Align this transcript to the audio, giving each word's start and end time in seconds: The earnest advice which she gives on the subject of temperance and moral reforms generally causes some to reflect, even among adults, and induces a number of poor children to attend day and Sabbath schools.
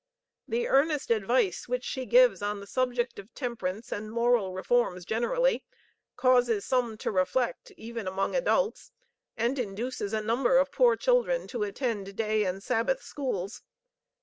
The 0.47 0.67
earnest 0.67 1.11
advice 1.11 1.67
which 1.67 1.83
she 1.83 2.07
gives 2.07 2.41
on 2.41 2.59
the 2.59 2.65
subject 2.65 3.19
of 3.19 3.31
temperance 3.35 3.91
and 3.91 4.11
moral 4.11 4.51
reforms 4.51 5.05
generally 5.05 5.63
causes 6.15 6.65
some 6.65 6.97
to 6.97 7.11
reflect, 7.11 7.69
even 7.77 8.07
among 8.07 8.33
adults, 8.35 8.89
and 9.37 9.59
induces 9.59 10.11
a 10.11 10.19
number 10.21 10.57
of 10.57 10.71
poor 10.71 10.95
children 10.95 11.45
to 11.49 11.61
attend 11.61 12.15
day 12.15 12.45
and 12.45 12.63
Sabbath 12.63 13.03
schools. 13.03 13.61